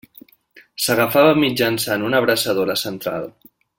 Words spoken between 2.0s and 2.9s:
una abraçadora